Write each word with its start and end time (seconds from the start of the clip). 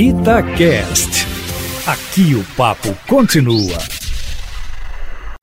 Itacast. 0.00 1.26
Aqui 1.84 2.32
o 2.36 2.44
papo 2.56 2.94
continua. 3.08 3.76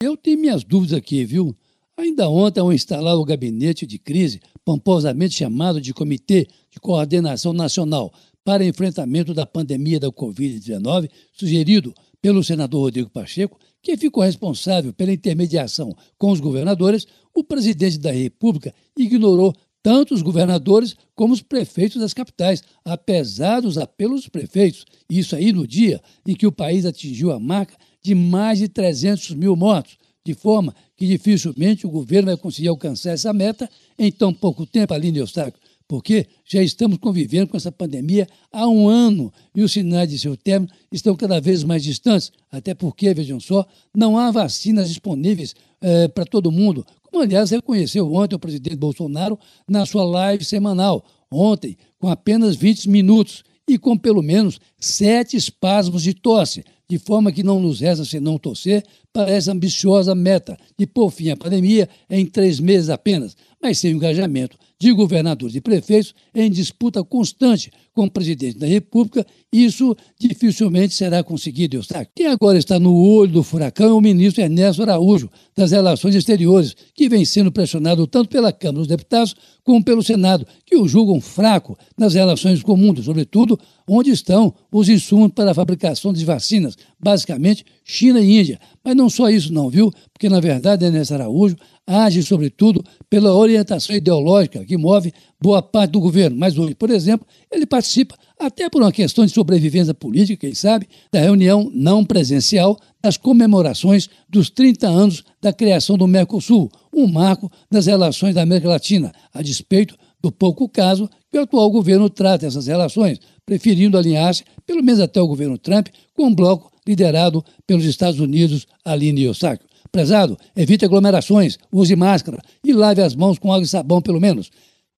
Eu 0.01 0.15
tenho 0.15 0.39
minhas 0.39 0.63
dúvidas 0.63 0.97
aqui, 0.97 1.25
viu? 1.25 1.53
Ainda 1.97 2.29
ontem, 2.29 2.61
ao 2.61 2.71
instalar 2.71 3.17
o 3.17 3.25
gabinete 3.25 3.85
de 3.85 3.99
crise, 3.99 4.39
pomposamente 4.63 5.35
chamado 5.35 5.81
de 5.81 5.93
Comitê 5.93 6.47
de 6.71 6.79
Coordenação 6.79 7.51
Nacional 7.51 8.13
para 8.45 8.63
Enfrentamento 8.63 9.33
da 9.33 9.45
Pandemia 9.45 9.99
da 9.99 10.07
Covid-19, 10.07 11.09
sugerido 11.33 11.93
pelo 12.21 12.41
senador 12.41 12.83
Rodrigo 12.83 13.09
Pacheco, 13.09 13.59
que 13.81 13.97
ficou 13.97 14.23
responsável 14.23 14.93
pela 14.93 15.11
intermediação 15.11 15.93
com 16.17 16.31
os 16.31 16.39
governadores, 16.39 17.05
o 17.35 17.43
presidente 17.43 17.99
da 17.99 18.09
República 18.09 18.73
ignorou 18.97 19.53
tanto 19.85 20.15
os 20.15 20.23
governadores 20.23 20.95
como 21.13 21.31
os 21.31 21.43
prefeitos 21.43 22.01
das 22.01 22.11
capitais, 22.11 22.63
apesar 22.83 23.59
dos 23.59 23.77
apelos 23.77 24.21
dos 24.21 24.29
prefeitos. 24.29 24.83
Isso 25.07 25.35
aí 25.35 25.53
no 25.53 25.67
dia 25.67 26.01
em 26.25 26.33
que 26.33 26.47
o 26.47 26.51
país 26.51 26.87
atingiu 26.87 27.31
a 27.31 27.39
marca 27.39 27.75
de 28.01 28.15
mais 28.15 28.57
de 28.57 28.67
300 28.67 29.35
mil 29.35 29.55
mortos, 29.55 29.95
de 30.25 30.33
forma 30.33 30.73
que 30.97 31.05
dificilmente 31.05 31.85
o 31.85 31.91
governo 31.91 32.29
vai 32.29 32.37
conseguir 32.37 32.69
alcançar 32.69 33.11
essa 33.11 33.31
meta 33.31 33.69
em 33.99 34.11
tão 34.11 34.33
pouco 34.33 34.65
tempo, 34.65 34.91
Aline 34.91 35.19
Eustáquio, 35.19 35.61
porque 35.87 36.27
já 36.43 36.61
estamos 36.63 36.97
convivendo 36.97 37.47
com 37.47 37.57
essa 37.57 37.71
pandemia 37.71 38.27
há 38.51 38.67
um 38.67 38.87
ano 38.87 39.31
e 39.55 39.61
os 39.61 39.71
sinais 39.71 40.09
de 40.09 40.17
seu 40.17 40.35
término 40.35 40.71
estão 40.91 41.15
cada 41.15 41.39
vez 41.39 41.63
mais 41.63 41.83
distantes, 41.83 42.31
até 42.51 42.73
porque, 42.73 43.13
vejam 43.13 43.39
só, 43.39 43.65
não 43.95 44.17
há 44.17 44.31
vacinas 44.31 44.89
disponíveis 44.89 45.53
é, 45.81 46.07
para 46.07 46.25
todo 46.25 46.51
mundo, 46.51 46.85
como 47.03 47.23
aliás 47.23 47.51
reconheceu 47.51 48.11
ontem 48.13 48.35
o 48.35 48.39
presidente 48.39 48.75
Bolsonaro 48.75 49.39
na 49.67 49.85
sua 49.85 50.03
live 50.03 50.43
semanal, 50.43 51.05
ontem, 51.31 51.77
com 51.99 52.09
apenas 52.09 52.55
20 52.55 52.89
minutos 52.89 53.43
e 53.67 53.77
com 53.77 53.97
pelo 53.97 54.21
menos 54.21 54.59
sete 54.79 55.37
espasmos 55.37 56.03
de 56.03 56.13
tosse, 56.13 56.63
de 56.87 56.99
forma 56.99 57.31
que 57.31 57.41
não 57.41 57.59
nos 57.59 57.79
resta 57.79 58.05
senão 58.05 58.37
torcer 58.37 58.83
para 59.11 59.31
essa 59.31 59.51
ambiciosa 59.51 60.13
meta. 60.13 60.57
De 60.77 60.85
pôr 60.85 61.09
fim 61.09 61.29
à 61.29 61.37
pandemia 61.37 61.89
em 62.09 62.25
três 62.25 62.59
meses 62.59 62.89
apenas, 62.89 63.35
mas 63.61 63.79
sem 63.79 63.93
o 63.93 63.97
engajamento 63.97 64.57
de 64.79 64.91
governadores 64.91 65.55
e 65.55 65.61
prefeitos 65.61 66.13
em 66.33 66.49
disputa 66.49 67.03
constante 67.03 67.71
com 67.93 68.05
o 68.05 68.11
presidente 68.11 68.59
da 68.59 68.67
República, 68.67 69.25
isso 69.51 69.95
dificilmente 70.19 70.93
será 70.93 71.23
conseguido, 71.23 71.77
Eustáquio. 71.77 72.11
Quem 72.13 72.27
agora 72.27 72.57
está 72.57 72.77
no 72.77 72.93
olho 72.93 73.31
do 73.31 73.43
furacão 73.43 73.87
é 73.87 73.93
o 73.93 74.01
ministro 74.01 74.43
Ernesto 74.43 74.81
Araújo, 74.81 75.29
das 75.55 75.71
Relações 75.71 76.13
Exteriores, 76.13 76.75
que 76.93 77.07
vem 77.07 77.23
sendo 77.23 77.51
pressionado 77.51 78.05
tanto 78.05 78.29
pela 78.29 78.51
Câmara 78.51 78.79
dos 78.79 78.87
Deputados 78.87 79.33
como 79.63 79.83
pelo 79.83 80.03
Senado, 80.03 80.45
que 80.65 80.75
o 80.75 80.87
julgam 80.87 81.21
fraco 81.21 81.77
nas 81.97 82.13
relações 82.13 82.61
comuns, 82.61 83.05
sobretudo 83.05 83.57
onde 83.87 84.11
estão 84.11 84.53
os 84.71 84.89
insumos 84.89 85.31
para 85.33 85.51
a 85.51 85.55
fabricação 85.55 86.11
de 86.11 86.25
vacinas, 86.25 86.77
basicamente 87.05 87.63
China 87.83 88.19
e 88.19 88.39
Índia. 88.39 88.59
Mas 88.83 88.95
não 88.95 89.11
só 89.11 89.29
isso 89.29 89.53
não, 89.53 89.69
viu? 89.69 89.91
Porque, 90.11 90.27
na 90.27 90.39
verdade, 90.39 90.83
Ernesto 90.83 91.13
Araújo 91.13 91.55
age, 91.85 92.23
sobretudo, 92.23 92.83
pela 93.07 93.31
orientação 93.31 93.95
ideológica 93.95 94.65
que 94.65 94.75
move 94.75 95.13
boa 95.39 95.61
parte 95.61 95.91
do 95.91 95.99
governo. 95.99 96.35
Mas 96.35 96.57
hoje, 96.57 96.73
por 96.73 96.89
exemplo, 96.89 97.27
ele 97.51 97.67
participa, 97.67 98.15
até 98.39 98.67
por 98.71 98.81
uma 98.81 98.91
questão 98.91 99.23
de 99.23 99.31
sobrevivência 99.31 99.93
política, 99.93 100.47
quem 100.47 100.55
sabe, 100.55 100.87
da 101.11 101.19
reunião 101.19 101.69
não 101.71 102.03
presencial 102.03 102.75
das 103.03 103.17
comemorações 103.17 104.09
dos 104.27 104.49
30 104.49 104.87
anos 104.87 105.23
da 105.39 105.53
criação 105.53 105.99
do 105.99 106.07
Mercosul, 106.07 106.71
um 106.91 107.05
marco 107.05 107.51
das 107.71 107.85
relações 107.85 108.33
da 108.33 108.41
América 108.41 108.69
Latina, 108.69 109.11
a 109.31 109.43
despeito 109.43 109.95
do 110.19 110.31
pouco 110.31 110.67
caso 110.67 111.07
que 111.31 111.37
o 111.37 111.41
atual 111.41 111.69
governo 111.69 112.09
trata 112.09 112.47
essas 112.47 112.65
relações, 112.65 113.19
preferindo 113.45 113.95
alinhar-se, 113.95 114.43
pelo 114.65 114.81
menos 114.81 114.99
até 114.99 115.21
o 115.21 115.27
governo 115.27 115.55
Trump, 115.55 115.89
com 116.15 116.25
um 116.25 116.33
bloco 116.33 116.71
liderado 116.87 117.43
pelos 117.65 117.85
Estados 117.85 118.19
Unidos, 118.19 118.67
Aline 118.83 119.23
Eustáquio. 119.23 119.67
Prezado, 119.91 120.37
evite 120.55 120.83
aglomerações, 120.83 121.57
use 121.71 121.95
máscara 121.95 122.41
e 122.63 122.73
lave 122.73 123.01
as 123.01 123.15
mãos 123.15 123.39
com 123.39 123.51
água 123.53 123.63
e 123.63 123.67
sabão, 123.67 124.01
pelo 124.01 124.19
menos. 124.19 124.51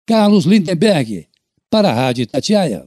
Carlos 0.06 0.46
Lindenberg, 0.46 1.28
para 1.70 1.90
a 1.90 1.94
Rádio 1.94 2.26
Tatiaia. 2.28 2.86